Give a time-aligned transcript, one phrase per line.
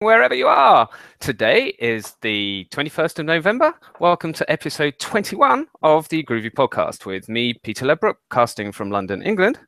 [0.00, 0.88] wherever you are.
[1.20, 3.74] Today is the 21st of November.
[3.98, 9.22] Welcome to episode 21 of the Groovy Podcast with me, Peter Ledbrook, casting from London,
[9.22, 9.58] England.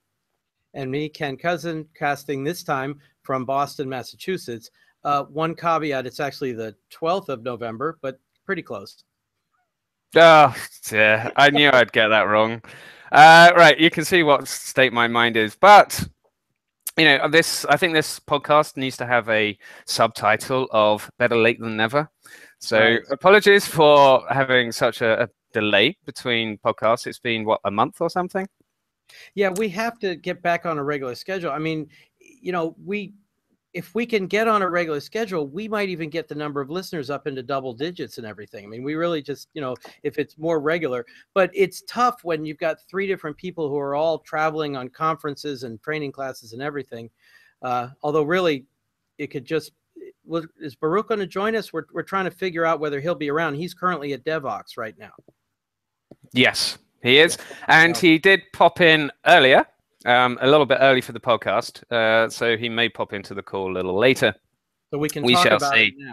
[0.75, 4.71] And me, Ken Kousen, casting this time from Boston, Massachusetts.
[5.03, 9.05] Uh, one caveat it's actually the 12th of November, but pretty close.
[10.15, 10.55] Oh,
[10.93, 12.61] yeah, I knew I'd get that wrong.
[13.13, 16.07] Uh, right, you can see what state my mind is, but
[16.99, 21.37] you know uh, this i think this podcast needs to have a subtitle of better
[21.37, 22.11] late than never.
[22.61, 23.01] So right.
[23.13, 27.07] apologies for having such a, a, delay between podcasts.
[27.07, 28.47] It's been what a month or something?
[29.35, 31.53] Yeah we have to get back on a regular schedule.
[31.53, 31.89] I mean
[32.21, 33.15] you know we
[33.79, 36.69] if we can get on a regular schedule, we might even get the number of
[36.69, 38.65] listeners up into double digits and everything.
[38.65, 42.45] I mean, we really just, you know, if it's more regular, but it's tough when
[42.45, 46.61] you've got three different people who are all traveling on conferences and training classes and
[46.61, 47.09] everything.
[47.63, 48.67] Uh, although, really,
[49.17, 49.71] it could just,
[50.61, 51.73] is Baruch going to join us?
[51.73, 53.55] We're, we're trying to figure out whether he'll be around.
[53.55, 55.13] He's currently at Devoxx right now.
[56.33, 57.39] Yes, he is.
[57.69, 59.69] And he did pop in earlier
[60.07, 63.43] um, a little bit early for the podcast, uh, so he may pop into the
[63.43, 64.35] call a little later.
[64.91, 65.95] So we can we shall see.
[65.97, 66.13] now.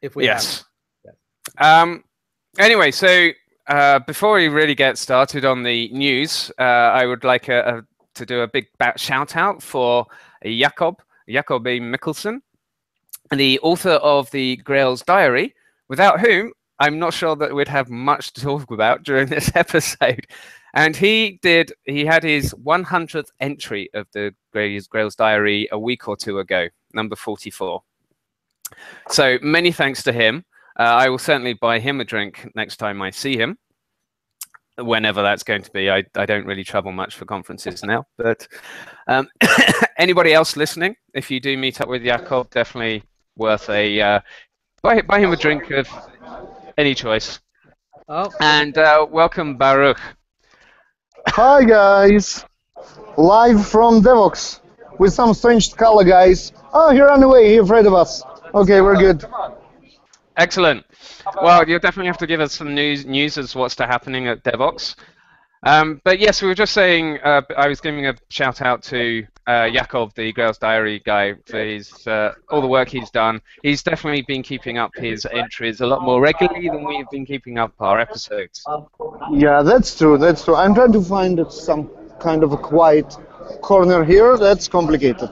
[0.00, 0.64] If we yes.
[1.58, 2.04] Um,
[2.58, 3.30] anyway, so
[3.66, 7.82] uh, before we really get started on the news, uh, I would like a, a,
[8.14, 10.06] to do a big shout out for
[10.44, 11.80] Jacob, Jacob A.
[11.80, 12.40] Mikkelsen,
[13.30, 15.54] the author of the Grails Diary,
[15.88, 20.26] without whom I'm not sure that we'd have much to talk about during this episode.
[20.74, 26.08] And he did, he had his 100th entry of the Grail's, Grails Diary a week
[26.08, 27.82] or two ago, number 44.
[29.08, 30.44] So many thanks to him.
[30.78, 33.58] Uh, I will certainly buy him a drink next time I see him,
[34.76, 35.90] whenever that's going to be.
[35.90, 38.06] I, I don't really travel much for conferences now.
[38.16, 38.48] But
[39.08, 39.28] um,
[39.98, 43.02] anybody else listening, if you do meet up with Jacob, definitely
[43.36, 44.20] worth a uh,
[44.82, 45.86] buy, buy him a drink of
[46.78, 47.40] any choice.
[48.08, 48.30] Oh.
[48.40, 50.00] And uh, welcome, Baruch.
[51.28, 52.44] Hi guys,
[53.16, 54.60] live from Devoxx
[54.98, 56.52] with some strange color guys.
[56.74, 57.48] Oh, he ran away.
[57.48, 58.22] He afraid of us.
[58.54, 59.24] Okay, we're good.
[60.36, 60.84] Excellent.
[61.42, 64.42] Well, you'll definitely have to give us some news news as what's to happening at
[64.44, 64.96] Devoxx.
[65.64, 67.18] Um, but yes, we were just saying.
[67.22, 71.58] Uh, I was giving a shout out to uh, Yakov, the Grails Diary guy, for
[71.58, 73.40] his uh, all the work he's done.
[73.62, 77.58] He's definitely been keeping up his entries a lot more regularly than we've been keeping
[77.58, 78.64] up our episodes.
[79.32, 80.18] Yeah, that's true.
[80.18, 80.56] That's true.
[80.56, 83.16] I'm trying to find some kind of a quiet
[83.60, 84.36] corner here.
[84.36, 85.30] That's complicated.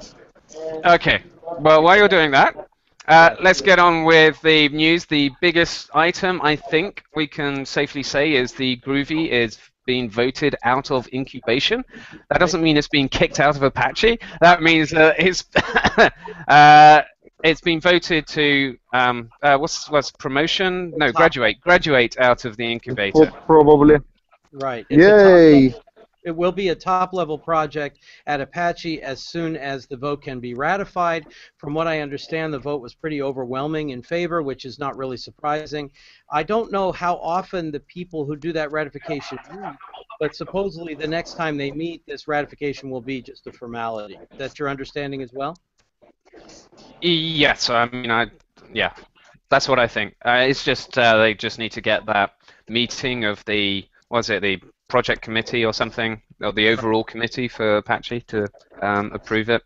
[0.84, 1.22] Okay.
[1.60, 2.69] Well, while you're doing that,
[3.09, 5.04] uh, let's get on with the news.
[5.04, 9.59] The biggest item, I think we can safely say, is the Groovy is
[9.91, 11.84] being voted out of incubation.
[12.28, 14.21] That doesn't mean it's being kicked out of Apache.
[14.41, 15.43] That means uh, it's
[16.49, 17.03] uh,
[17.43, 20.93] it's been voted to um, uh, what's what's promotion?
[20.97, 23.33] No, graduate, graduate out of the incubator.
[23.47, 23.97] Probably.
[24.53, 24.87] Right.
[24.89, 25.75] It's Yay.
[26.25, 30.41] It will be a top level project at Apache as soon as the vote can
[30.41, 31.27] be ratified.
[31.57, 35.17] From what I understand, the vote was pretty overwhelming in favor, which is not really
[35.17, 35.91] surprising.
[36.31, 39.77] I don't know how often the people who do that ratification meet,
[40.19, 44.19] but supposedly the next time they meet, this ratification will be just a formality.
[44.37, 45.57] That's your understanding as well?
[47.01, 48.27] Yes, I mean, I
[48.73, 48.93] yeah,
[49.49, 50.15] that's what I think.
[50.25, 52.35] Uh, it's just uh, they just need to get that
[52.69, 57.78] meeting of the was it the project committee or something, or the overall committee for
[57.78, 58.47] Apache to
[58.83, 59.62] um, approve it.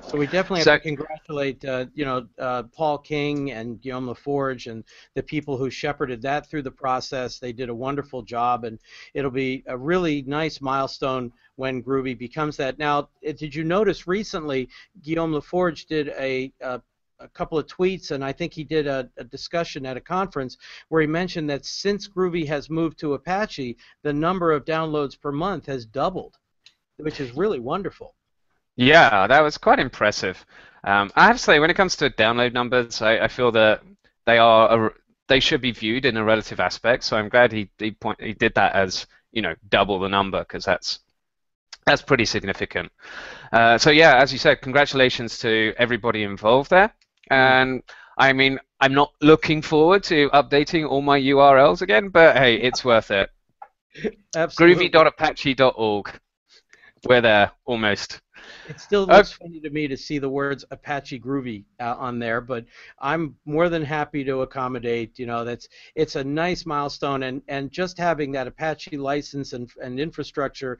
[0.00, 4.08] So we definitely have so, to congratulate, uh, you know, uh, Paul King and Guillaume
[4.08, 4.82] LaForge and
[5.14, 7.38] the people who shepherded that through the process.
[7.38, 8.78] They did a wonderful job, and
[9.12, 12.78] it'll be a really nice milestone when Groovy becomes that.
[12.78, 14.68] Now, did you notice recently
[15.02, 16.80] Guillaume LaForge did a, a
[17.24, 20.58] a couple of tweets, and I think he did a, a, discussion at a conference
[20.88, 25.32] where he mentioned that since Groovy has moved to Apache, the number of downloads per
[25.32, 26.36] month has doubled,
[26.98, 28.14] which is really wonderful.
[28.76, 30.44] Yeah, that was quite impressive.
[30.84, 33.82] Um, I have to say, when it comes to download numbers, I, I feel that
[34.26, 34.92] they are a,
[35.28, 37.04] they should be viewed in a relative aspect.
[37.04, 40.40] So I'm glad he he, point, he did that as you know double the number
[40.40, 41.00] because that's
[41.86, 42.90] that's pretty significant.
[43.52, 46.92] Uh, so yeah, as you said, congratulations to everybody involved there.
[47.30, 47.82] And
[48.18, 52.84] I mean, I'm not looking forward to updating all my URLs again, but hey, it's
[52.84, 53.30] worth it.
[54.34, 56.20] Groovy.apache.org.
[57.06, 58.20] We're there almost.
[58.68, 62.40] It still looks funny to me to see the words Apache Groovy uh, on there,
[62.40, 62.64] but
[62.98, 65.18] I'm more than happy to accommodate.
[65.18, 69.70] You know, that's it's a nice milestone, and and just having that Apache license and
[69.82, 70.78] and infrastructure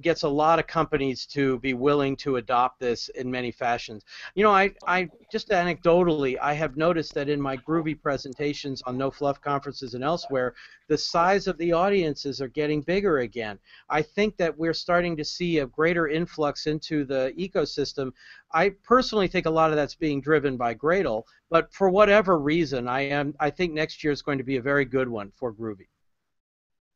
[0.00, 4.04] gets a lot of companies to be willing to adopt this in many fashions.
[4.34, 8.96] You know, I, I just anecdotally, I have noticed that in my Groovy presentations on
[8.96, 10.54] No Fluff conferences and elsewhere,
[10.88, 13.58] the size of the audiences are getting bigger again.
[13.88, 18.12] I think that we're starting to see a greater influx into the ecosystem.
[18.52, 22.88] I personally think a lot of that's being driven by Gradle, but for whatever reason,
[22.88, 25.52] I am I think next year is going to be a very good one for
[25.52, 25.88] Groovy.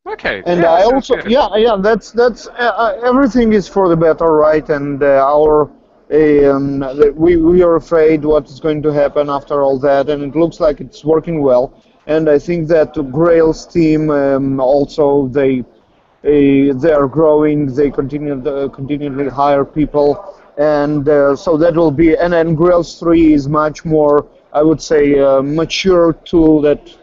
[0.05, 0.43] Okay.
[0.45, 1.31] And yeah, I also, good.
[1.31, 4.67] yeah, yeah, that's that's uh, uh, everything is for the better, right?
[4.69, 5.71] And uh, our
[6.11, 6.83] um,
[7.15, 10.59] we we are afraid what is going to happen after all that, and it looks
[10.59, 11.81] like it's working well.
[12.05, 17.73] And I think that Grails team um, also they uh, they are growing.
[17.73, 22.17] They continue to continually hire people, and uh, so that will be.
[22.17, 26.93] And then Grails three is much more, I would say, uh, mature tool that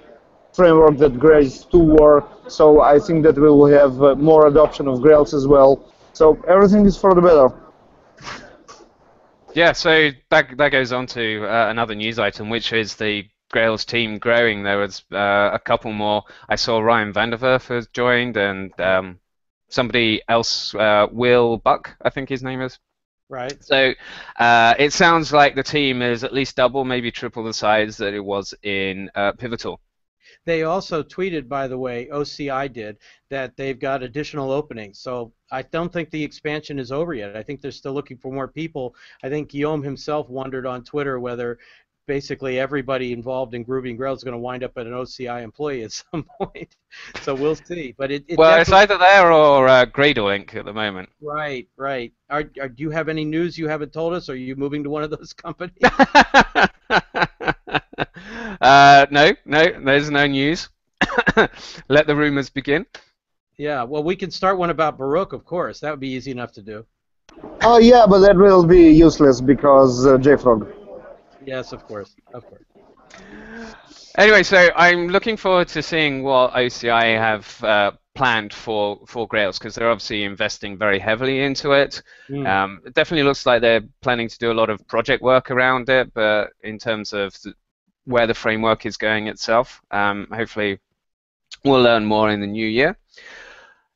[0.53, 2.25] framework that Grails 2 were.
[2.51, 5.85] So I think that we will have uh, more adoption of Grails as well.
[6.13, 7.49] So everything is for the better.
[9.55, 13.85] Yeah, so that that goes on to uh, another news item, which is the Grails
[13.85, 14.63] team growing.
[14.63, 16.23] There was uh, a couple more.
[16.49, 19.19] I saw Ryan Vanderwerf has joined, and um,
[19.69, 22.79] somebody else, uh, Will Buck, I think his name is.
[23.29, 23.63] Right.
[23.63, 23.93] So
[24.39, 28.13] uh, it sounds like the team is at least double, maybe triple the size that
[28.13, 29.81] it was in uh, Pivotal.
[30.47, 32.97] They also tweeted, by the way, OCI did,
[33.29, 34.99] that they've got additional openings.
[34.99, 37.37] So I don't think the expansion is over yet.
[37.37, 38.95] I think they're still looking for more people.
[39.23, 41.59] I think Guillaume himself wondered on Twitter whether
[42.11, 45.43] basically everybody involved in Groovy and Grail is going to wind up at an OCI
[45.43, 46.77] employee at some point.
[47.23, 47.95] so we'll see.
[47.97, 50.57] But it, it well, it's either there or uh, Gradle Inc.
[50.57, 51.09] at the moment.
[51.21, 52.13] Right, right.
[52.29, 54.29] Are, are, do you have any news you haven't told us?
[54.29, 55.77] Or are you moving to one of those companies?
[58.61, 60.69] uh, no, no, there's no news.
[61.89, 62.87] Let the rumors begin.
[63.57, 65.81] Yeah, well, we can start one about Baruch, of course.
[65.81, 66.87] That would be easy enough to do.
[67.63, 70.73] Oh yeah, but that will be useless because uh, JFrog.
[71.45, 72.65] Yes, of course, of course.
[74.17, 79.59] Anyway, so I'm looking forward to seeing what OCI have uh, planned for for Grails
[79.59, 82.03] because they're obviously investing very heavily into it.
[82.29, 82.47] Mm.
[82.47, 85.89] Um, it definitely looks like they're planning to do a lot of project work around
[85.89, 87.37] it, but in terms of
[88.05, 90.79] where the framework is going itself, um, hopefully
[91.65, 92.97] we'll learn more in the new year.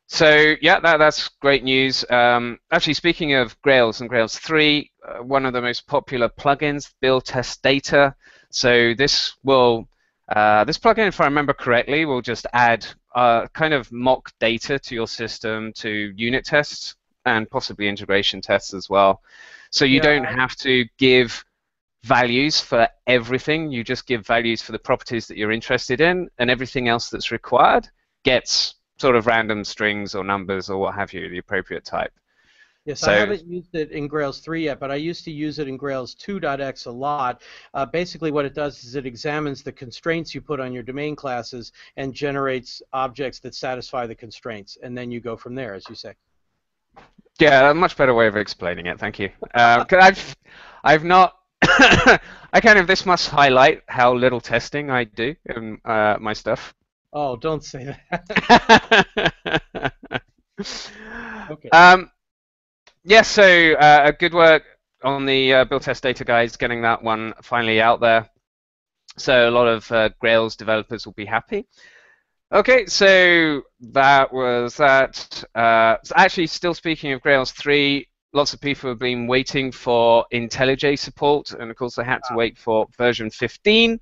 [0.07, 2.05] So yeah, that, that's great news.
[2.09, 6.93] Um, actually, speaking of Grails and Grails 3, uh, one of the most popular plugins,
[7.01, 8.15] Build Test Data.
[8.51, 9.87] So this will
[10.29, 14.79] uh, this plugin, if I remember correctly, will just add uh, kind of mock data
[14.79, 19.21] to your system to unit tests and possibly integration tests as well.
[19.71, 20.01] So you yeah.
[20.01, 21.43] don't have to give
[22.05, 23.71] values for everything.
[23.71, 27.31] You just give values for the properties that you're interested in, and everything else that's
[27.31, 27.89] required
[28.23, 32.13] gets sort of random strings or numbers or what have you, the appropriate type.
[32.85, 35.57] Yes, so, I haven't used it in Grails 3 yet, but I used to use
[35.57, 37.41] it in Grails 2.x a lot.
[37.73, 41.15] Uh, basically, what it does is it examines the constraints you put on your domain
[41.15, 45.89] classes and generates objects that satisfy the constraints, and then you go from there, as
[45.89, 46.13] you say.
[47.39, 48.99] Yeah, a much better way of explaining it.
[48.99, 49.31] Thank you.
[49.55, 50.35] Uh, I've,
[50.83, 51.33] I've not.
[52.53, 56.73] I kind of this must highlight how little testing I do in uh, my stuff.
[57.13, 59.93] Oh, don't say that.
[61.49, 61.69] okay.
[61.69, 62.11] Um,
[63.03, 64.63] yes, so uh, good work
[65.03, 68.29] on the uh, build test data guys, getting that one finally out there.
[69.17, 71.67] So a lot of uh, Grails developers will be happy.
[72.51, 75.43] Okay, so that was that.
[75.55, 80.99] Uh, actually, still speaking of Grails 3, lots of people have been waiting for IntelliJ
[80.99, 83.99] support, and of course they had to wait for version 15,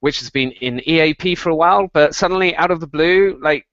[0.00, 3.66] which has been in EAP for a while, but suddenly out of the blue, like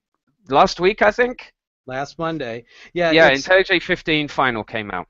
[0.48, 1.52] last week, I think,
[1.86, 2.64] last Monday.
[2.94, 3.30] Yeah, yeah.
[3.30, 5.06] IntelliJ 15 final came out.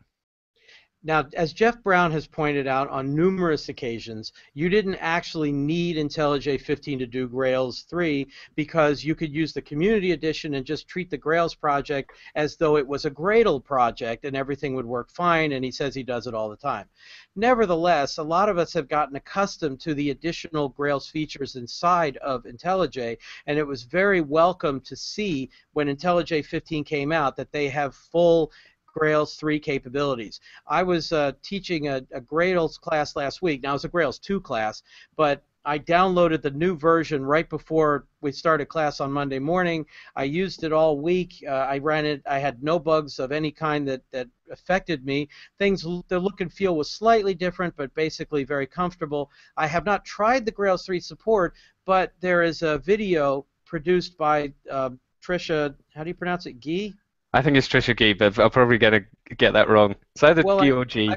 [1.05, 6.61] Now, as Jeff Brown has pointed out on numerous occasions, you didn't actually need IntelliJ
[6.61, 11.11] 15 to do Grails 3 because you could use the Community Edition and just treat
[11.11, 15.53] the Grails project as though it was a Gradle project and everything would work fine,
[15.53, 16.89] and he says he does it all the time.
[17.35, 22.45] Nevertheless, a lot of us have gotten accustomed to the additional Grails features inside of
[22.45, 23.17] IntelliJ,
[23.47, 27.97] and it was very welcome to see when IntelliJ 15 came out that they have
[27.97, 28.53] full
[28.93, 30.41] Grails 3 capabilities.
[30.67, 33.63] I was uh, teaching a, a Grails class last week.
[33.63, 34.83] Now, it was a Grails 2 class,
[35.17, 39.87] but I downloaded the new version right before we started class on Monday morning.
[40.17, 41.45] I used it all week.
[41.47, 42.21] Uh, I ran it.
[42.29, 45.29] I had no bugs of any kind that, that affected me.
[45.59, 49.31] Things, the look and feel was slightly different, but basically very comfortable.
[49.57, 54.53] I have not tried the Grails 3 support, but there is a video produced by
[54.69, 54.91] uh,
[55.25, 55.75] Trisha.
[55.95, 56.59] How do you pronounce it?
[56.59, 56.95] Gee?
[57.33, 59.05] I think it's Trisha Gee, but I'll probably get a,
[59.37, 59.95] get that wrong.
[60.15, 61.11] It's either well, G or G.
[61.11, 61.17] I,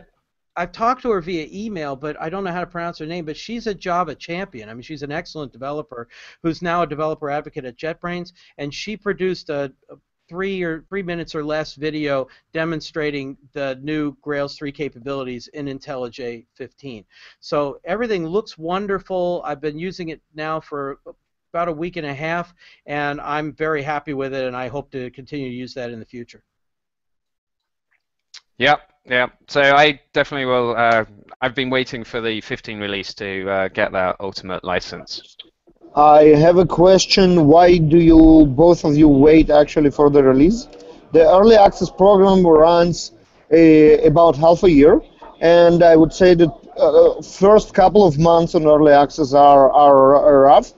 [0.55, 3.25] I've talked to her via email, but I don't know how to pronounce her name.
[3.25, 4.69] But she's a Java champion.
[4.69, 6.07] I mean, she's an excellent developer
[6.41, 11.03] who's now a developer advocate at JetBrains, and she produced a, a three or three
[11.03, 17.05] minutes or less video demonstrating the new Grails 3 capabilities in IntelliJ 15.
[17.39, 19.43] So everything looks wonderful.
[19.45, 20.99] I've been using it now for
[21.55, 22.53] about a week and a half,
[22.85, 25.99] and I'm very happy with it, and I hope to continue to use that in
[25.99, 26.43] the future.
[28.57, 29.27] Yep, yeah.
[29.47, 30.75] So I definitely will.
[30.75, 31.05] Uh,
[31.41, 35.37] I've been waiting for the 15 release to uh, get that ultimate license.
[35.95, 37.47] I have a question.
[37.47, 40.67] Why do you both of you wait actually for the release?
[41.13, 43.13] The early access program runs
[43.51, 44.99] a, about half a year,
[45.39, 50.15] and I would say that uh, first couple of months on early access are, are,
[50.17, 50.73] are rough,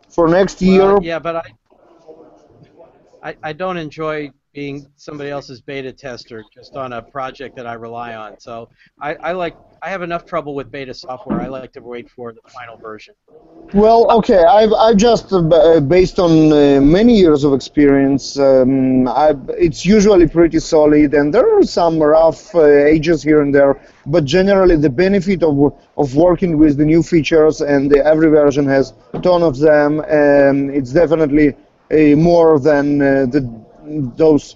[0.10, 0.98] For next year.
[1.00, 1.43] yeah, but I,
[3.22, 7.74] I I don't enjoy being somebody else's beta tester just on a project that I
[7.74, 8.39] rely on.
[8.39, 8.69] So
[9.01, 11.41] I, I like I have enough trouble with beta software.
[11.41, 13.15] I like to wait for the final version.
[13.74, 14.43] Well, okay.
[14.43, 18.38] I've, I've just uh, based on uh, many years of experience.
[18.38, 19.07] Um,
[19.57, 23.81] it's usually pretty solid, and there are some rough uh, edges here and there.
[24.05, 28.65] But generally, the benefit of of working with the new features and the, every version
[28.67, 31.55] has a ton of them, and it's definitely
[32.15, 34.55] more than uh, the those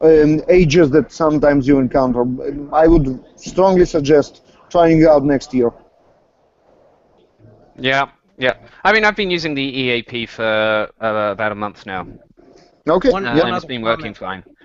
[0.00, 2.24] um, ages that sometimes you encounter.
[2.72, 5.72] I would strongly suggest trying it out next year.
[7.76, 8.54] Yeah, yeah.
[8.84, 12.06] I mean, I've been using the EAP for uh, about a month now.
[12.88, 13.10] Okay.
[13.10, 13.56] One, uh, yeah.
[13.56, 14.44] it's been working comment.
[14.44, 14.56] fine.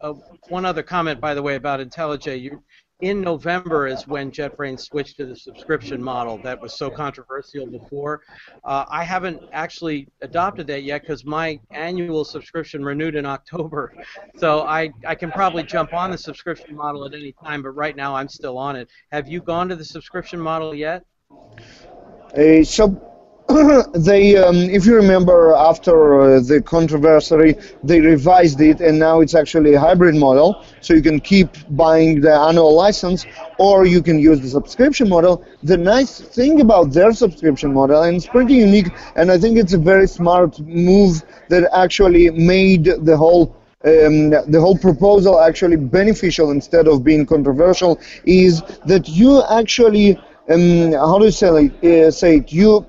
[0.00, 0.12] Uh,
[0.48, 2.40] one other comment, by the way, about IntelliJ.
[2.40, 2.62] You,
[3.00, 8.22] in November is when JetBrains switched to the subscription model that was so controversial before.
[8.64, 13.92] Uh, I haven't actually adopted that yet because my annual subscription renewed in October.
[14.38, 17.96] So I, I can probably jump on the subscription model at any time, but right
[17.96, 18.88] now I'm still on it.
[19.10, 21.04] Have you gone to the subscription model yet?
[22.36, 23.05] Uh, so
[23.94, 29.34] they, um, if you remember, after uh, the controversy, they revised it, and now it's
[29.34, 30.64] actually a hybrid model.
[30.80, 33.24] So you can keep buying the annual license,
[33.58, 35.44] or you can use the subscription model.
[35.62, 39.72] The nice thing about their subscription model, and it's pretty unique, and I think it's
[39.72, 46.50] a very smart move that actually made the whole um, the whole proposal actually beneficial
[46.50, 52.36] instead of being controversial, is that you actually um, how do you say, uh, say
[52.36, 52.52] it?
[52.52, 52.86] You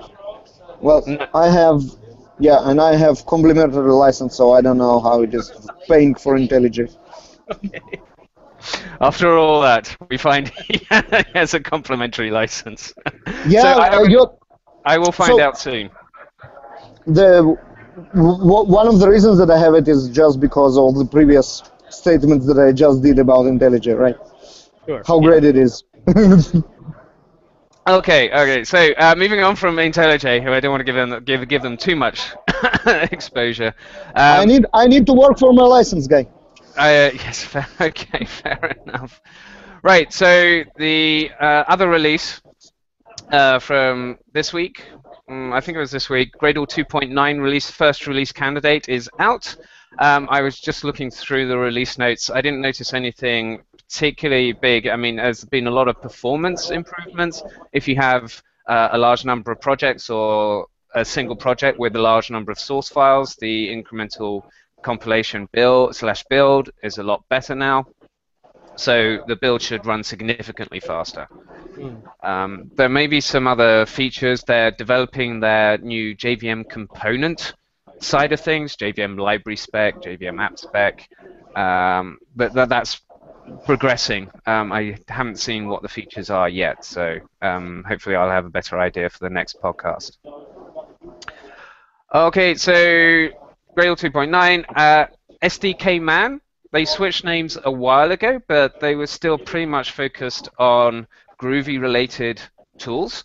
[0.80, 1.82] Well, I have,
[2.40, 5.52] yeah, and I have complimentary license, so I don't know how it is
[5.88, 6.96] paying for IntelliJ.
[7.52, 7.82] Okay.
[9.02, 10.86] After all that, we find he
[11.34, 12.94] has a complimentary license.
[13.48, 14.26] Yeah, so I, uh,
[14.86, 15.90] I, will find so out soon.
[17.06, 17.58] The
[18.14, 22.46] one of the reasons that I have it is just because of the previous statements
[22.48, 24.16] that I just did about IntelliJ, right?
[24.86, 25.04] Sure.
[25.06, 25.84] How great it is.
[27.88, 28.64] okay, okay.
[28.64, 31.62] So uh, moving on from IntelliJ, who I don't want to give them give give
[31.62, 32.32] them too much
[32.86, 33.74] exposure.
[34.16, 36.28] Um, I need I need to work for my license guy.
[36.78, 39.22] Uh, yes, fair, okay, fair enough.
[39.84, 42.40] Right, so the uh, other release
[43.32, 44.86] uh, from this week
[45.32, 49.56] um, I think it was this week, Gradle 2.9 release, first release candidate is out.
[50.00, 52.30] Um, I was just looking through the release notes.
[52.30, 54.88] I didn't notice anything particularly big.
[54.88, 57.44] I mean, there's been a lot of performance improvements.
[57.72, 62.02] If you have uh, a large number of projects or a single project with a
[62.02, 64.44] large number of source files, the incremental
[64.82, 67.86] compilation build slash build is a lot better now.
[68.76, 71.28] So the build should run significantly faster.
[72.24, 74.44] Um, there may be some other features.
[74.44, 77.54] They're developing their new JVM component
[78.00, 81.08] side of things, JVM library spec, JVM app spec,
[81.56, 83.02] um, but that, that's
[83.66, 84.30] progressing.
[84.46, 88.50] Um, I haven't seen what the features are yet, so um, hopefully I'll have a
[88.50, 90.18] better idea for the next podcast.
[92.14, 95.08] Okay, so Gradle 2.9, uh,
[95.42, 96.42] SDK Man.
[96.72, 101.06] They switched names a while ago, but they were still pretty much focused on
[101.42, 102.40] Groovy-related
[102.78, 103.24] tools.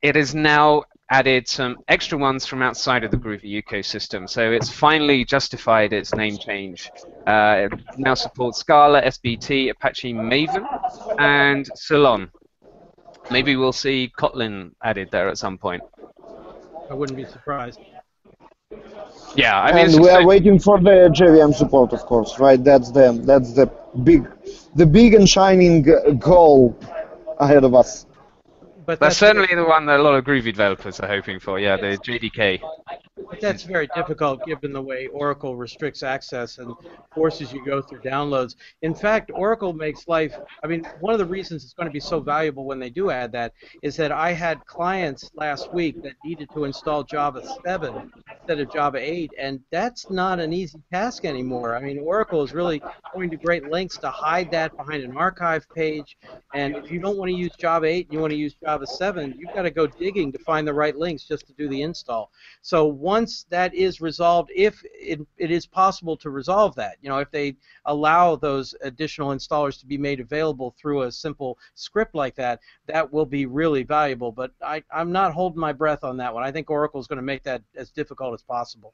[0.00, 4.28] It has now added some extra ones from outside of the Groovy ecosystem.
[4.28, 6.90] So it's finally justified its name change.
[7.26, 10.64] Uh, it now supports Scala, SBT, Apache Maven,
[11.18, 12.30] and Ceylon.
[13.30, 15.82] Maybe we'll see Kotlin added there at some point.
[16.90, 17.80] I wouldn't be surprised.
[19.36, 22.62] Yeah, I mean, and we are waiting for the JVM support, of course, right?
[22.62, 23.66] That's the that's the
[24.02, 24.28] big,
[24.74, 25.82] the big and shining
[26.18, 26.78] goal
[27.38, 28.06] ahead of us.
[28.86, 31.58] But that's, that's certainly the one that a lot of Groovy developers are hoping for.
[31.58, 32.60] Yeah, the JDK.
[33.34, 36.72] But that's very difficult given the way Oracle restricts access and
[37.12, 38.54] forces you go through downloads.
[38.82, 40.36] In fact, Oracle makes life.
[40.62, 43.10] I mean, one of the reasons it's going to be so valuable when they do
[43.10, 48.12] add that is that I had clients last week that needed to install Java 7
[48.38, 51.74] instead of Java 8, and that's not an easy task anymore.
[51.74, 52.80] I mean, Oracle is really
[53.12, 56.16] going to great lengths to hide that behind an archive page,
[56.54, 58.86] and if you don't want to use Java 8 and you want to use Java
[58.86, 61.82] 7, you've got to go digging to find the right links just to do the
[61.82, 62.30] install.
[62.62, 62.84] So
[63.24, 67.30] once that is resolved, if it, it is possible to resolve that, you know, if
[67.30, 72.60] they allow those additional installers to be made available through a simple script like that,
[72.86, 74.30] that will be really valuable.
[74.30, 76.42] But I, I'm not holding my breath on that one.
[76.42, 78.92] I think Oracle is going to make that as difficult as possible.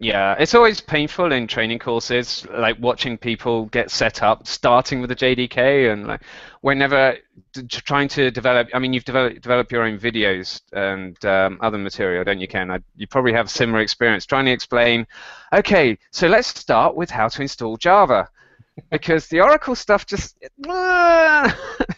[0.00, 5.08] Yeah, it's always painful in training courses, like watching people get set up, starting with
[5.08, 6.20] the JDK, and like
[6.62, 7.16] we're whenever
[7.68, 8.68] trying to develop.
[8.74, 12.70] I mean, you've developed develop your own videos and um, other material, don't you, Ken?
[12.72, 15.06] I, you probably have similar experience trying to explain.
[15.52, 18.28] Okay, so let's start with how to install Java,
[18.90, 20.36] because the Oracle stuff just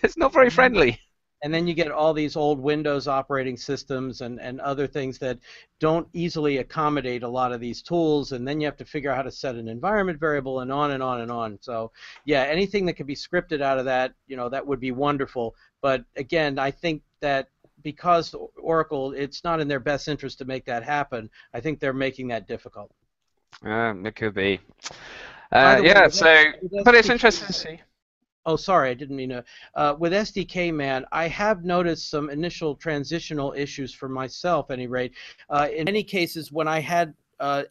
[0.03, 1.01] it's not very friendly
[1.43, 5.39] and then you get all these old Windows operating systems and, and other things that
[5.81, 9.17] don't easily accommodate a lot of these tools, and then you have to figure out
[9.17, 11.59] how to set an environment variable and on and on and on.
[11.61, 11.93] So
[12.25, 15.55] yeah, anything that can be scripted out of that, you know, that would be wonderful.
[15.83, 17.49] But again, I think that
[17.83, 21.31] because Oracle, it's not in their best interest to make that happen.
[21.55, 22.91] I think they're making that difficult.
[23.63, 24.61] Um, it could be.
[25.53, 26.45] Uh, yeah, way, so,
[26.83, 27.81] but it's interesting to see.
[28.47, 29.45] Oh, sorry, I didn't mean to.
[29.75, 35.15] Uh, with SDK Man, I have noticed some initial transitional issues for myself, any rate.
[35.51, 37.65] Uh, in many cases, when I had uh,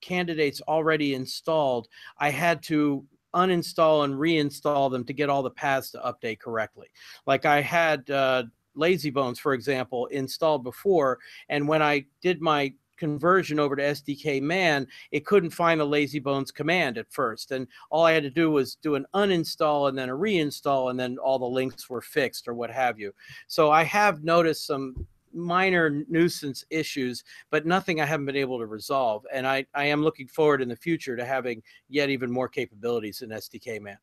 [0.00, 3.04] candidates already installed, I had to
[3.34, 6.88] uninstall and reinstall them to get all the paths to update correctly.
[7.26, 11.18] Like I had uh, Lazybones, for example, installed before,
[11.50, 16.54] and when I did my conversion over to SDK man, it couldn't find the lazybones
[16.54, 17.50] command at first.
[17.50, 21.00] And all I had to do was do an uninstall and then a reinstall, and
[21.00, 23.12] then all the links were fixed or what have you.
[23.48, 28.66] So I have noticed some minor nuisance issues, but nothing I haven't been able to
[28.66, 29.24] resolve.
[29.32, 33.22] And I, I am looking forward in the future to having yet even more capabilities
[33.22, 33.98] in SDK man.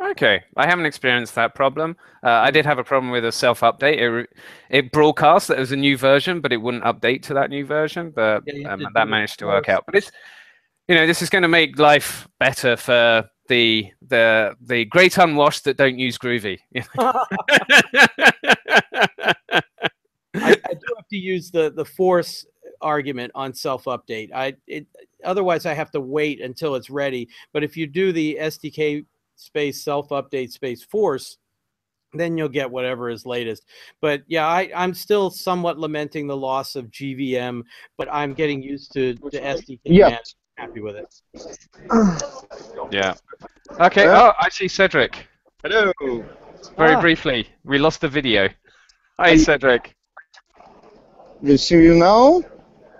[0.00, 1.96] Okay, I haven't experienced that problem.
[2.24, 3.98] Uh, I did have a problem with a self-update.
[3.98, 4.30] It,
[4.68, 7.64] it broadcast that it was a new version, but it wouldn't update to that new
[7.64, 8.10] version.
[8.10, 9.84] But yeah, um, that managed to work out.
[9.86, 10.10] But it's,
[10.88, 15.64] you know, this is going to make life better for the the the great unwashed
[15.64, 16.58] that don't use Groovy.
[16.98, 17.24] I,
[20.34, 22.46] I do have to use the the force
[22.80, 24.30] argument on self-update.
[24.34, 24.86] I it,
[25.24, 27.28] otherwise I have to wait until it's ready.
[27.52, 29.04] But if you do the SDK
[29.36, 31.38] space self update space force
[32.14, 33.64] then you'll get whatever is latest.
[34.00, 37.62] But yeah, I, I'm still somewhat lamenting the loss of GVM,
[37.98, 39.80] but I'm getting used to the SDK.
[39.84, 40.18] Yeah.
[40.56, 41.12] Happy with it.
[42.92, 43.14] yeah.
[43.80, 44.06] Okay.
[44.06, 45.26] Oh, I see Cedric.
[45.64, 45.92] Hello.
[46.76, 47.00] Very ah.
[47.00, 48.48] briefly, we lost the video.
[49.18, 49.94] Hi, Cedric.
[51.42, 52.42] You see you now?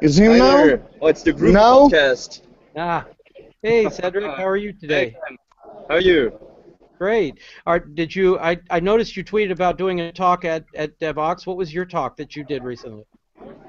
[0.02, 0.78] You see you now?
[1.00, 1.88] Oh, it's the group now?
[1.88, 2.42] podcast.
[2.76, 3.06] Ah.
[3.62, 4.24] Hey, Cedric.
[4.24, 5.16] How are you today?
[5.28, 5.36] Hey,
[5.88, 6.38] how are you?
[6.98, 7.38] Great.
[7.66, 8.38] Are, did you?
[8.38, 11.46] I, I noticed you tweeted about doing a talk at at Devoxx.
[11.46, 13.04] What was your talk that you did recently?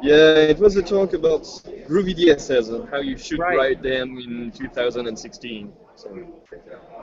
[0.02, 1.44] Yeah, it was a talk about
[1.88, 3.58] Groovy DSLs and how you should right.
[3.58, 5.74] write them in 2016.
[5.96, 6.44] So,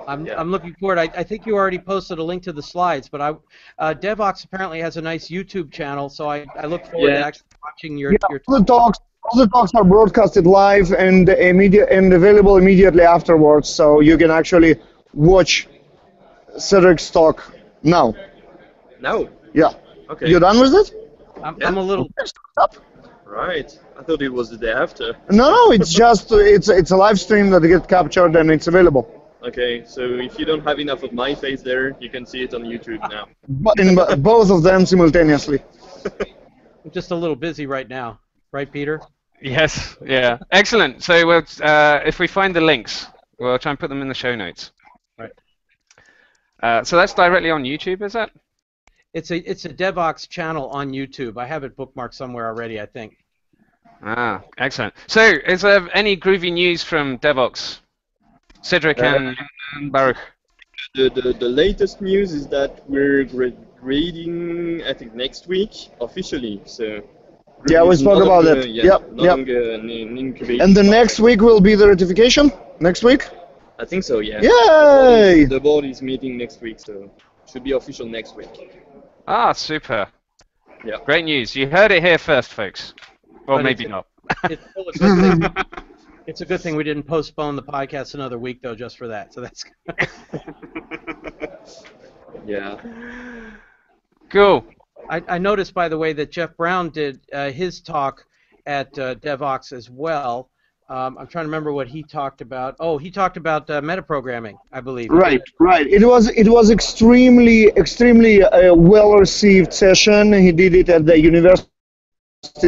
[0.06, 0.38] I'm, yeah.
[0.38, 0.98] I'm looking forward.
[0.98, 3.30] I, I think you already posted a link to the slides, but I
[3.78, 7.18] uh, Devoxx apparently has a nice YouTube channel, so I, I look forward yeah.
[7.18, 8.98] to actually watching your, yeah, your all the talks.
[9.24, 14.30] All the talks are broadcasted live and immediate and available immediately afterwards, so you can
[14.30, 14.76] actually
[15.14, 15.68] watch
[16.58, 18.14] Cedric's talk now.
[19.00, 19.28] No.
[19.52, 19.72] Yeah.
[20.10, 20.28] Okay.
[20.28, 20.94] You're done with it?
[21.42, 21.68] I'm, yeah.
[21.68, 22.08] I'm a little
[22.56, 22.76] up.
[23.26, 23.78] Right.
[23.98, 25.14] I thought it was the day after.
[25.30, 25.72] No, no.
[25.72, 29.22] It's just it's it's a live stream that gets captured and it's available.
[29.44, 32.54] Okay, so if you don't have enough of my face there, you can see it
[32.54, 33.26] on YouTube now.
[33.48, 35.60] But in both of them simultaneously.
[36.84, 38.20] I'm just a little busy right now,
[38.52, 39.00] right, Peter?
[39.40, 39.96] Yes.
[40.04, 40.38] Yeah.
[40.52, 41.02] Excellent.
[41.02, 43.06] So we'll, uh, if we find the links,
[43.40, 44.70] we'll try and put them in the show notes.
[46.62, 46.78] Right.
[46.78, 48.30] Uh, so that's directly on YouTube, is that?
[49.14, 51.36] It's a it's a Devoxx channel on YouTube.
[51.36, 53.18] I have it bookmarked somewhere already, I think.
[54.02, 54.94] Ah, excellent.
[55.06, 57.80] So, is there any groovy news from Devoxx,
[58.62, 59.34] Cedric uh,
[59.74, 60.16] and Baruch.
[60.94, 63.24] The, the, the latest news is that we're
[63.80, 66.60] grading, I think, next week officially.
[66.64, 67.02] So.
[67.68, 68.70] Yeah, we spoke about it.
[68.70, 69.38] Yeah, yep, yep.
[69.38, 72.50] and the next week will be the ratification.
[72.80, 73.28] Next week.
[73.78, 74.20] I think so.
[74.20, 74.40] Yeah.
[74.40, 74.48] Yay!
[74.48, 77.10] The board is, the board is meeting next week, so
[77.50, 78.82] should be official next week.
[79.26, 80.06] Ah, super.
[80.84, 80.96] Yeah.
[81.04, 81.54] Great news.
[81.54, 82.94] You heard it here first, folks.
[83.46, 84.06] Well, but maybe it's, not.
[84.44, 85.54] It's, a good thing.
[86.26, 89.34] it's a good thing we didn't postpone the podcast another week, though, just for that.
[89.34, 89.64] So that's.
[92.46, 92.80] yeah.
[94.30, 94.64] Cool.
[95.08, 98.24] I, I, noticed, by the way, that Jeff Brown did uh, his talk
[98.66, 100.50] at uh, Devoxx as well.
[100.88, 102.76] Um, I'm trying to remember what he talked about.
[102.78, 105.10] Oh, he talked about uh, metaprogramming, I believe.
[105.10, 105.86] Right, right.
[105.86, 110.32] It was it was extremely extremely uh, well received session.
[110.32, 111.68] He did it at the university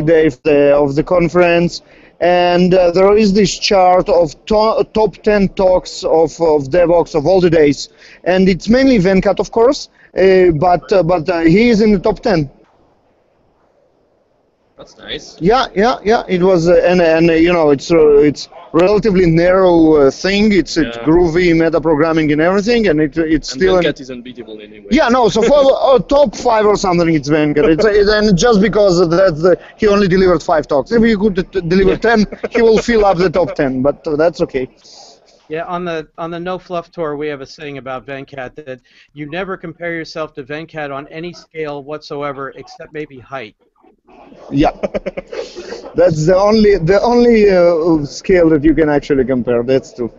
[0.05, 1.83] day of the, of the conference,
[2.21, 7.27] and uh, there is this chart of to top 10 talks of, of Devoxx of
[7.27, 7.89] all the days,
[8.25, 11.99] and it's mainly Venkat, of course, uh, but uh, but uh, he is in the
[11.99, 12.49] top 10.
[14.77, 15.41] That's nice.
[15.41, 16.25] Yeah, yeah, yeah.
[16.27, 20.53] It was, uh, and and uh, you know, it's uh, it's relatively narrow uh, thing.
[20.53, 20.89] It's yeah.
[20.89, 23.77] it's groovy meta programming and everything, and it it's and still.
[23.77, 24.89] Venkat an, is unbeatable anyway.
[24.91, 25.29] Yeah, no.
[25.29, 25.63] So for
[25.95, 27.69] uh, top five or something, it's Venkat.
[27.69, 30.91] It's, it, and just because that's the he only delivered five talks.
[30.91, 31.97] If he could deliver yeah.
[31.97, 33.81] ten, he will fill up the top ten.
[33.81, 34.69] But uh, that's okay.
[35.49, 38.81] Yeah, on the on the No Fluff tour, we have a saying about Venkat that
[39.13, 43.55] you never compare yourself to Venkat on any scale whatsoever, except maybe height.
[44.51, 44.71] Yeah,
[45.95, 49.63] that's the only the only uh, scale that you can actually compare.
[49.63, 50.13] That's true.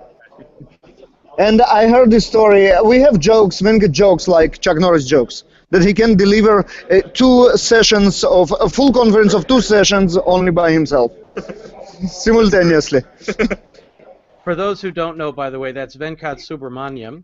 [1.38, 2.72] And I heard this story.
[2.84, 7.52] We have jokes, Venkat jokes like Chuck Norris jokes, that he can deliver uh, two
[7.58, 11.12] sessions of a full conference of two sessions only by himself,
[12.08, 13.04] simultaneously.
[14.44, 17.24] For those who don't know, by the way, that's Venkat Subramaniam,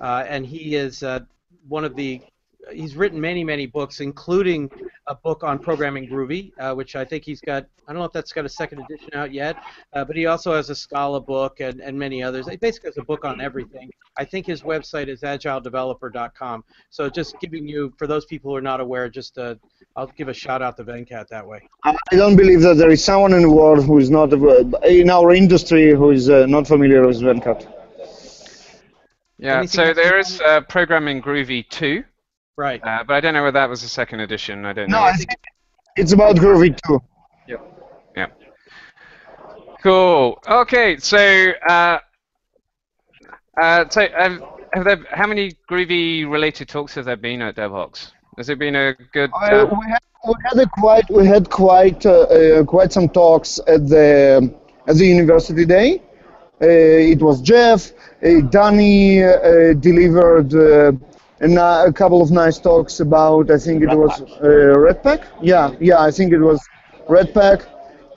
[0.00, 1.20] uh, and he is uh,
[1.68, 2.22] one of the
[2.70, 4.70] he's written many, many books, including
[5.08, 7.66] a book on programming Groovy, uh, which I think he's got.
[7.88, 9.56] I don't know if that's got a second edition out yet,
[9.92, 12.48] uh, but he also has a Scala book and, and many others.
[12.48, 13.90] He basically has a book on everything.
[14.16, 16.64] I think his website is agiledeveloper.com.
[16.90, 19.56] So just giving you, for those people who are not aware, just uh,
[19.96, 21.68] I'll give a shout out to Venkat that way.
[21.84, 25.34] I don't believe that there is someone in the world who is not in our
[25.34, 27.66] industry who is uh, not familiar with Venkat.
[29.38, 32.04] Yeah, Anything so there is uh, Programming Groovy 2,
[32.56, 32.80] Right.
[32.84, 34.64] Uh, but I don't know whether that was the second edition.
[34.64, 35.04] I don't no, know.
[35.04, 35.30] No, I think
[35.96, 37.00] it's about Groovy too.
[37.48, 37.56] Yeah.
[38.16, 38.26] Yeah.
[39.82, 40.38] Cool.
[40.46, 41.98] Okay, so uh,
[43.60, 48.12] uh, so um, have there, how many Groovy related talks have there been at Devoxx?
[48.36, 49.30] Has it been a good?
[49.34, 53.58] Uh, we had we had a quite we had quite uh, uh, quite some talks
[53.66, 54.54] at the
[54.86, 56.00] at the university day.
[56.60, 56.66] Uh,
[57.12, 57.92] it was Jeff,
[58.50, 59.18] Danny
[59.80, 60.52] delivered
[61.42, 65.26] and uh, a couple of nice talks about I think it was uh, Ratpack.
[65.42, 66.60] Yeah, yeah, I think it was
[67.08, 67.66] Ratpack,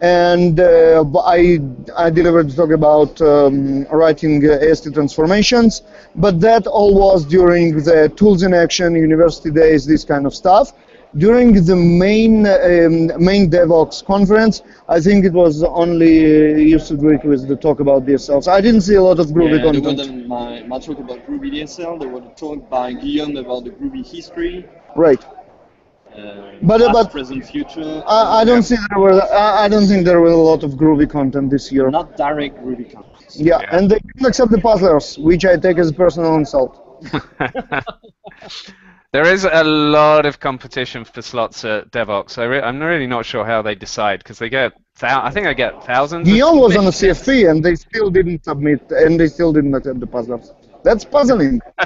[0.01, 1.03] and uh,
[1.37, 1.59] I
[1.97, 5.81] I delivered a talk about um, writing uh, AST transformations.
[6.15, 10.73] But that all was during the Tools in Action, University Days, this kind of stuff
[11.17, 16.97] during the main um, main Devoxx conference, I think it was only uh, used to
[16.97, 18.47] Greek with the talk about DSL.
[18.47, 19.97] I didn't see a lot of Groovy yeah, content.
[19.97, 21.99] There was my, my talk about Groovy DSL.
[21.99, 24.67] There was a talk by Guillaume about the Groovy history.
[24.95, 25.23] Right.
[25.23, 28.03] Uh, but past, but present, future.
[28.07, 28.61] I, I don't yeah.
[28.61, 29.21] see there were.
[29.21, 31.89] I, I don't think there was a lot of Groovy content this year.
[31.89, 33.35] Not direct Groovy content.
[33.35, 33.77] Yeah, yeah.
[33.77, 36.81] and they didn't accept the puzzlers, which I take as a personal insult.
[39.11, 42.37] There is a lot of competition for slots at Devoxx.
[42.37, 44.73] I am really not sure how they decide because they get.
[45.01, 46.27] I think I get thousands.
[46.27, 50.01] Guillaume was on the CFP and they still didn't submit and they still didn't attend
[50.01, 50.53] the puzzles.
[50.83, 51.61] That's puzzling.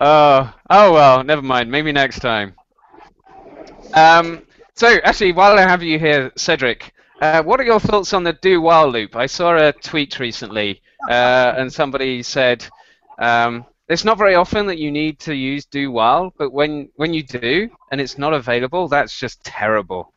[0.00, 1.70] oh, oh well, never mind.
[1.70, 2.54] Maybe next time.
[3.94, 4.42] Um,
[4.74, 8.32] so actually, while I have you here, Cedric, uh, what are your thoughts on the
[8.32, 9.14] do while loop?
[9.16, 12.66] I saw a tweet recently, uh, and somebody said.
[13.18, 17.12] Um, it's not very often that you need to use do while, but when when
[17.12, 20.12] you do and it's not available, that's just terrible.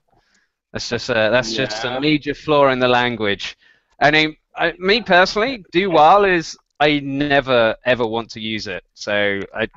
[0.71, 1.65] That's just a that's yeah.
[1.65, 3.57] just a major flaw in the language.
[3.99, 8.83] And I, me personally, do while is I never ever want to use it.
[8.93, 9.67] So I.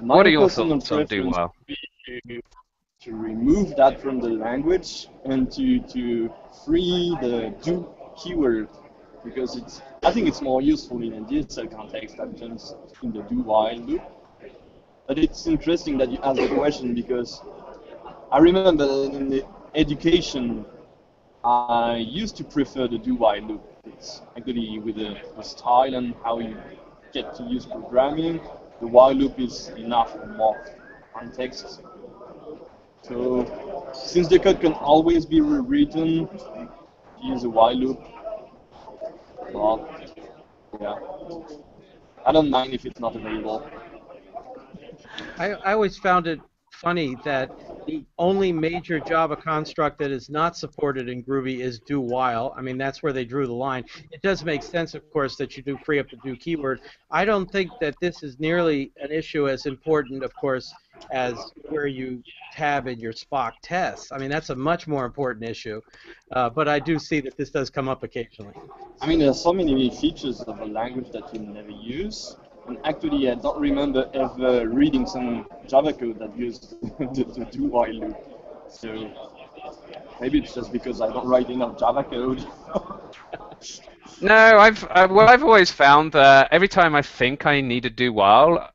[0.00, 1.54] My what are your thoughts on do while?
[2.06, 2.40] To,
[3.02, 6.30] to remove that from the language and to to
[6.64, 8.68] free the do keyword
[9.24, 13.22] because it's I think it's more useful in a DSL context than just in the
[13.22, 14.02] do while loop.
[15.06, 17.42] But it's interesting that you ask the question because
[18.30, 20.64] I remember in the education
[21.44, 23.62] I used to prefer the do while loop.
[23.86, 26.56] It's actually with the, the style and how you
[27.12, 28.40] get to use programming.
[28.80, 30.62] The while loop is enough for more
[31.14, 31.80] context.
[33.02, 36.28] So since the code can always be rewritten,
[37.22, 38.00] use a while loop.
[39.54, 40.96] Yeah.
[42.26, 43.66] I don't mind if it's not available.
[45.38, 46.40] I, I always found it
[46.72, 47.50] funny that
[47.86, 52.54] the only major Java construct that is not supported in Groovy is do while.
[52.56, 53.84] I mean, that's where they drew the line.
[54.10, 56.80] It does make sense, of course, that you do free up the do keyword.
[57.10, 60.72] I don't think that this is nearly an issue as important, of course,
[61.10, 64.12] as where you tab in your Spock tests.
[64.12, 65.80] I mean, that's a much more important issue.
[66.32, 68.54] Uh, but I do see that this does come up occasionally.
[69.00, 72.36] I mean, there are so many features of a language that you never use
[72.68, 77.64] and actually, I don't remember ever reading some Java code that used the, the do
[77.64, 78.16] while loop.
[78.68, 79.10] So
[80.20, 82.46] maybe it's just because I don't write enough Java code.
[84.20, 87.90] no, I've uh, well, I've always found that every time I think I need a
[87.90, 88.70] do while,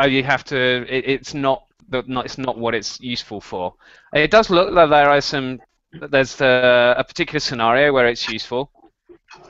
[0.00, 0.86] uh, you have to.
[0.88, 3.74] It, it's not not it's not what it's useful for.
[4.12, 5.60] It does look like there are some.
[5.92, 8.70] There's the, a particular scenario where it's useful.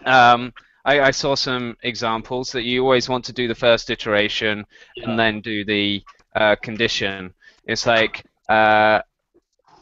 [0.04, 0.52] Um,
[0.84, 4.64] I, I, saw some examples that you always want to do the first iteration
[4.96, 5.10] yeah.
[5.10, 6.02] and then do the
[6.36, 7.34] uh, condition.
[7.64, 9.02] It's like uh,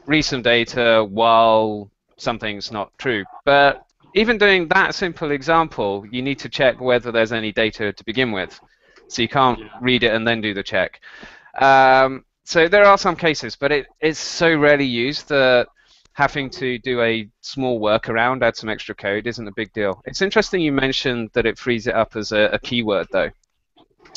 [0.06, 3.24] read some data while something's not true.
[3.44, 8.04] But even doing that simple example, you need to check whether there's any data to
[8.04, 8.58] begin with.
[9.08, 9.68] So you can't yeah.
[9.80, 11.00] read it and then do the check.
[11.60, 15.68] Um, so there are some cases, but it, it's so rarely used that
[16.12, 20.02] having to do a small workaround, add some extra code, isn't a big deal.
[20.06, 23.30] It's interesting you mentioned that it frees it up as a, a keyword, though.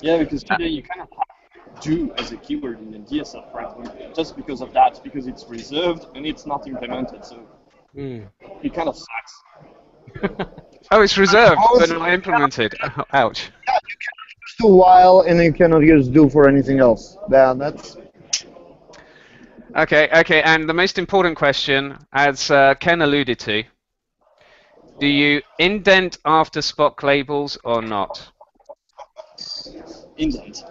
[0.02, 4.16] Yeah, because today you kind of have do as a keyword in the DSL framework
[4.16, 7.40] just because of that, because it's reserved and it's not implemented, so
[7.96, 8.28] mm.
[8.64, 9.44] it kind of sucks.
[10.92, 12.76] oh, it's reserved, but not implemented.
[13.14, 13.52] ouch.
[13.68, 13.96] Yeah, you
[14.60, 17.18] can use do while and you cannot use do for anything else.
[17.30, 17.98] Yeah, that's
[19.76, 23.64] Okay, okay, and the most important question, as uh, Ken alluded to,
[25.00, 28.32] do you indent after Spock labels or not?
[30.18, 30.64] Indent.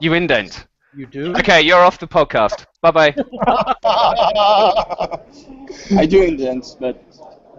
[0.00, 0.66] You indent?
[0.96, 1.36] You do?
[1.36, 2.64] Okay, you're off the podcast.
[2.80, 3.14] Bye-bye.
[5.96, 7.04] I do indent, but,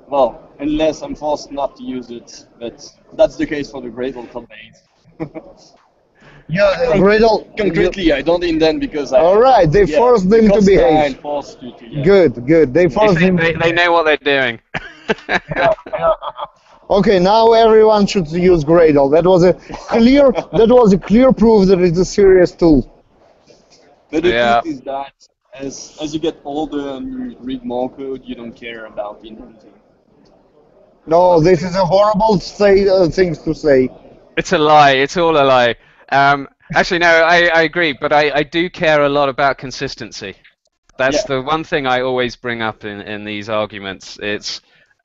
[0.09, 4.29] well, unless I'm forced not to use it, but that's the case for the Gradle
[4.31, 4.81] code base.
[6.47, 7.55] Yeah, uh, Gradle.
[7.57, 9.19] Concretely, I don't indent because I.
[9.19, 11.19] All right, they yeah, forced them to behave.
[11.19, 12.03] Forced to, to, yeah.
[12.03, 12.73] Good, good.
[12.73, 13.37] They forced they, them.
[13.37, 14.59] They, they know what they're doing.
[15.29, 16.13] yeah,
[16.89, 19.11] okay, now everyone should use Gradle.
[19.11, 20.31] That was a clear.
[20.31, 22.89] that was a clear proof that it's a serious tool.
[24.11, 24.61] But the yeah.
[24.61, 25.13] truth is that
[25.53, 29.73] as as you get older and you read more code, you don't care about indenting.
[31.05, 33.89] No, this is a horrible say, uh, thing to say.
[34.37, 34.91] It's a lie.
[34.91, 35.75] It's all a lie.
[36.09, 40.35] Um, actually, no, I, I agree, but I, I do care a lot about consistency.
[40.97, 41.35] That's yeah.
[41.35, 44.19] the one thing I always bring up in, in these arguments.
[44.21, 44.61] It's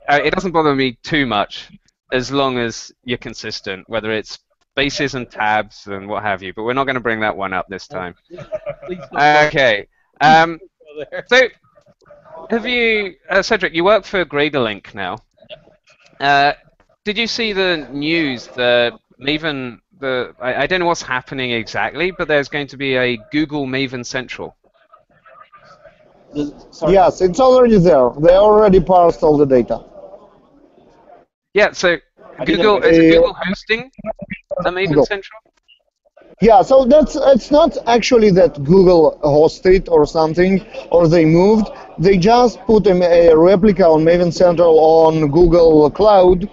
[0.09, 1.71] uh, it doesn't bother me too much
[2.13, 4.39] as long as you're consistent, whether it's
[4.75, 6.53] bases and tabs and what have you.
[6.55, 8.15] But we're not going to bring that one up this time.
[9.13, 9.89] okay.
[10.21, 10.59] Um,
[11.27, 11.49] so,
[12.51, 13.75] have you, uh, Cedric?
[13.75, 15.19] You work for Gradle Inc now.
[16.21, 16.53] Uh,
[17.05, 22.13] did you see the news that Maven the I, I, don't know what's happening exactly,
[22.13, 24.57] but there's going to be a Google Maven Central.
[26.35, 28.11] Yes, it's already there.
[28.21, 29.85] They already parsed all the data.
[31.55, 31.97] Yeah, so
[32.45, 33.91] Google is Google hosting
[34.63, 35.07] the Maven Google.
[35.07, 35.41] Central?
[36.41, 41.67] Yeah, so that's it's not actually that Google hosted or something, or they moved.
[41.99, 42.93] They just put a,
[43.31, 46.49] a replica on Maven Central on Google Cloud,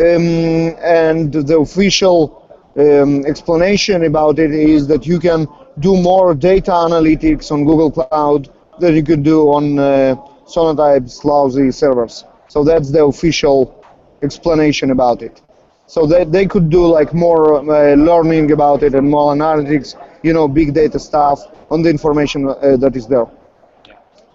[0.00, 5.46] um, and the official um, explanation about it is that you can
[5.78, 11.70] do more data analytics on Google Cloud than you could do on uh, Sonatype's lousy
[11.70, 12.24] servers.
[12.48, 13.84] So that's the official
[14.22, 15.40] explanation about it.
[15.86, 20.32] So they, they could do like more uh, learning about it and more analytics, you
[20.32, 23.26] know, big data stuff on the information uh, that is there.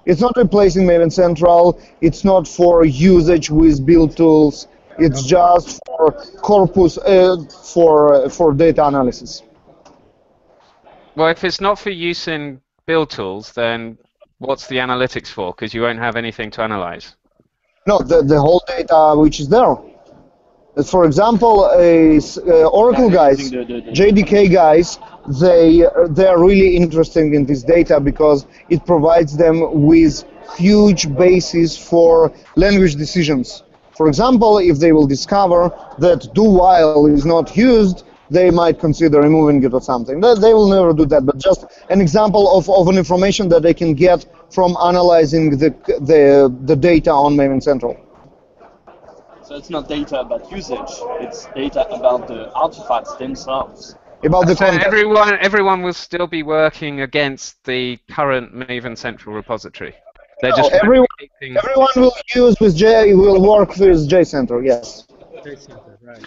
[0.06, 1.80] It's not replacing Maven Central.
[2.01, 4.67] It's not for usage with build tools.
[4.98, 7.38] It's just for corpus uh,
[7.74, 9.44] for uh, for data analysis.
[11.16, 13.98] Well, if it's not for use in build tools, then
[14.40, 15.54] what's the analytics for?
[15.54, 17.16] Because you won't have anything to analyze.
[17.88, 19.76] No, the, the whole data which is there.
[20.86, 25.00] For example, a, uh, Oracle guys, JDK guys,
[25.40, 30.26] they they are really interested in this data because it provides them with
[30.58, 33.64] huge basis for language decisions.
[33.96, 39.22] For example, if they will discover that do while is not used, they might consider
[39.22, 40.20] removing it or something.
[40.20, 43.74] They will never do that, but just an example of, of an information that they
[43.74, 45.70] can get from analyzing the,
[46.12, 47.98] the, the data on Maven Central.
[49.44, 50.80] So it's not data about usage,
[51.22, 53.96] it's data about the artifacts themselves.
[54.24, 59.94] About the so everyone, everyone will still be working against the current Maven Central repository.
[60.41, 61.08] They're no, just everyone,
[61.41, 65.08] everyone will use with J will work with JCenter, yes.
[65.43, 66.26] JCenter, right.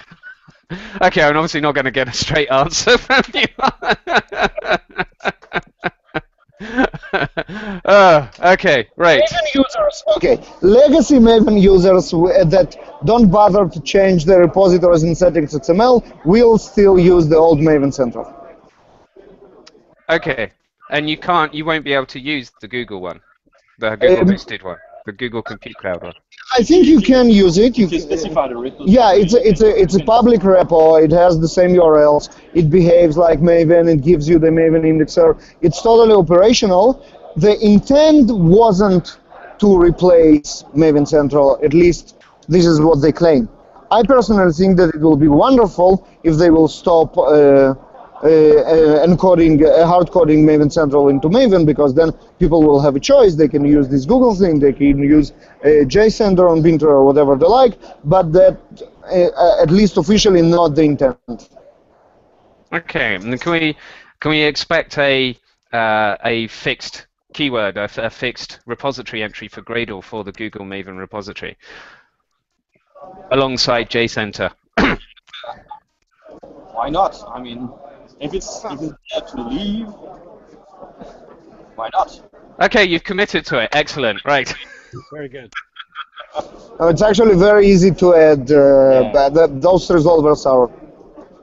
[1.00, 3.46] Okay, I'm obviously not going to get a straight answer from you.
[7.84, 9.22] uh, okay, right.
[9.22, 15.54] Maven users, okay, legacy Maven users that don't bother to change their repositories in settings
[15.54, 18.34] XML will still use the old Maven Central.
[20.10, 20.50] Okay,
[20.90, 23.20] and you can't, you won't be able to use the Google one,
[23.78, 26.12] the Google um, hosted one the Google Compute Cloud one?
[26.52, 27.78] I think you can use it.
[27.78, 28.82] You, can specify the repo.
[28.86, 31.02] Yeah, it's a, it's a it's a public repo.
[31.02, 32.24] It has the same URLs.
[32.54, 33.84] It behaves like Maven.
[33.94, 35.30] It gives you the Maven indexer.
[35.62, 36.86] It's totally operational.
[37.36, 39.18] The intent wasn't
[39.62, 41.58] to replace Maven Central.
[41.64, 42.16] At least
[42.48, 43.48] this is what they claim.
[43.90, 47.16] I personally think that it will be wonderful if they will stop.
[47.16, 47.74] Uh,
[48.20, 52.96] Uh, uh, encoding, uh, hard coding Maven Central into Maven because then people will have
[52.96, 53.36] a choice.
[53.36, 55.30] They can use this Google thing, they can use
[55.62, 58.58] uh, JCenter on Bintray or whatever they like, but that
[59.62, 61.48] at least officially not the intent.
[62.72, 63.76] Okay, can we
[64.18, 65.38] can we expect a
[65.72, 70.98] uh, a fixed keyword, a, a, fixed repository entry for Gradle for the Google Maven
[70.98, 71.56] repository
[73.30, 74.50] alongside JCenter?
[76.72, 77.16] Why not?
[77.28, 77.70] I mean,
[78.20, 79.86] if it's if it's there to leave,
[81.76, 82.20] why not?
[82.60, 83.68] Okay, you've committed to it.
[83.72, 84.24] Excellent.
[84.24, 84.52] Right.
[85.12, 85.52] Very good.
[86.34, 88.50] Uh, it's actually very easy to add.
[88.50, 89.28] Uh, yeah.
[89.28, 90.70] the, those resolvers are,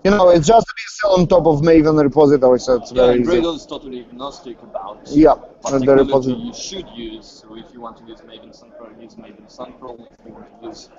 [0.04, 3.32] you know, it's just still on top of Maven repository, so it's yeah, very easy.
[3.32, 7.26] Gradle is totally agnostic about yeah, what the repository you should use.
[7.26, 10.08] So if you want to use Maven Central, use Maven Central.
[10.12, 10.90] If you want to use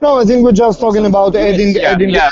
[0.00, 2.30] no, I think we're just talking about adding yeah, adding yeah,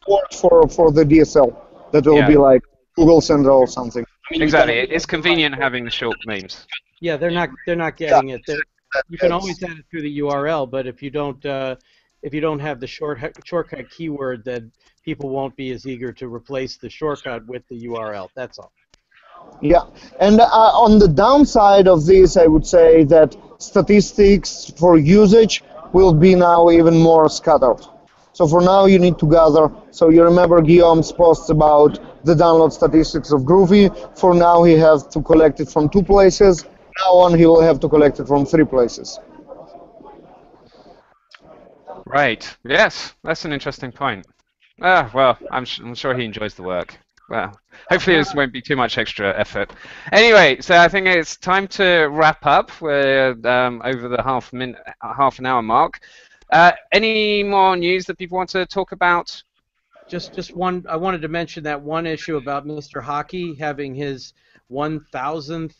[0.00, 1.63] support for for the DSL
[1.94, 2.26] that will yeah.
[2.26, 2.62] be like
[2.96, 4.04] Google Central or something.
[4.32, 6.66] Exactly, it's convenient having the short names.
[7.00, 8.36] Yeah, they're not they're not getting yeah.
[8.36, 8.42] it.
[8.46, 8.58] They're,
[9.08, 11.76] you can always add it through the URL, but if you don't uh,
[12.22, 14.72] if you don't have the short shortcut keyword, then
[15.04, 18.28] people won't be as eager to replace the shortcut with the URL.
[18.34, 18.72] That's all.
[19.60, 19.84] Yeah,
[20.18, 26.14] and uh, on the downside of this, I would say that statistics for usage will
[26.14, 27.82] be now even more scattered.
[28.34, 29.70] So for now, you need to gather.
[29.92, 33.84] So you remember Guillaume's posts about the download statistics of Groovy.
[34.18, 36.64] For now, he has to collect it from two places.
[37.00, 39.20] Now on, he will have to collect it from three places.
[42.06, 42.44] Right.
[42.64, 44.26] Yes, that's an interesting point.
[44.82, 46.98] Ah, well, I'm, I'm sure he enjoys the work.
[47.30, 49.72] Well, hopefully this won't be too much extra effort.
[50.12, 52.70] Anyway, so I think it's time to wrap up.
[52.82, 56.00] We're um, over the half minute, half an hour mark.
[56.54, 59.42] Uh, any more news that people want to talk about?
[60.08, 60.84] Just, just one.
[60.88, 63.02] I wanted to mention that one issue about Mr.
[63.02, 64.34] Haki having his
[64.70, 65.74] 1,000th,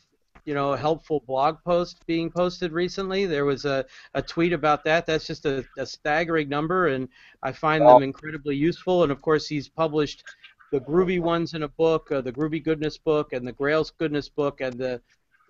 [0.45, 3.25] you know, helpful blog post being posted recently.
[3.25, 3.85] There was a,
[4.15, 5.07] a tweet about that.
[5.07, 7.09] That's just a, a staggering number, and
[7.41, 9.05] I find them incredibly useful.
[9.05, 10.25] And of course, he's published
[10.73, 14.29] the Groovy ones in a book, uh, the Groovy Goodness book, and the Grails Goodness
[14.29, 15.01] book, and the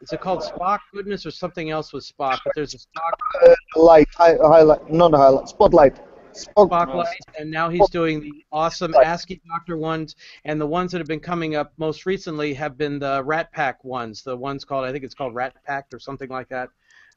[0.04, 2.38] is it called Spock Goodness or something else with Spock?
[2.44, 5.96] But there's a Spock uh, light, hi, highlight, not a highlight, spotlight.
[6.34, 6.66] Spock.
[6.66, 11.20] Spotlight, and now he's doing the awesome Asciidoctor ones, and the ones that have been
[11.20, 14.22] coming up most recently have been the Ratpack ones.
[14.22, 16.68] The ones called, I think it's called Rat Pack or something like that.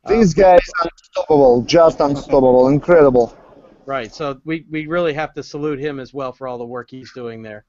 [0.08, 3.38] These um, guys unstoppable, just unstoppable, incredible.
[3.86, 6.90] Right, so we, we really have to salute him as well for all the work
[6.90, 7.66] he's doing there.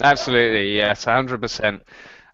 [0.00, 1.80] Absolutely, yes, 100%.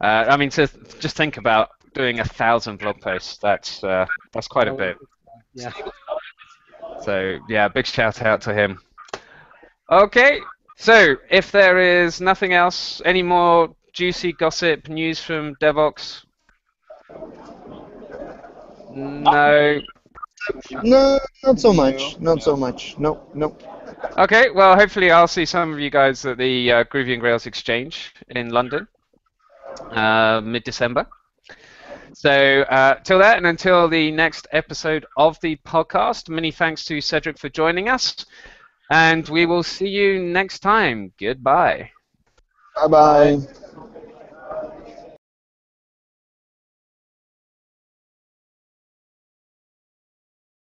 [0.00, 0.68] Uh, I mean, to
[0.98, 3.38] just think about doing a thousand blog posts.
[3.38, 4.96] That's uh, that's quite a bit.
[5.54, 5.72] Yeah.
[7.02, 8.80] So yeah, big shout out to him.
[9.90, 10.40] Okay,
[10.76, 16.24] so if there is nothing else, any more juicy gossip news from Devoxx?
[18.94, 19.80] No.
[20.82, 22.20] No, not so much.
[22.20, 22.96] Not so much.
[22.98, 23.56] No, no.
[24.18, 27.46] Okay, well, hopefully I'll see some of you guys at the uh, Groovy and Grails
[27.46, 28.86] Exchange in London,
[29.90, 31.06] uh, mid-December.
[32.18, 37.00] So uh, till that, and until the next episode of the podcast, many thanks to
[37.00, 38.24] Cedric for joining us,
[38.90, 41.12] and we will see you next time.
[41.18, 41.90] Goodbye.
[42.74, 43.65] Bye bye.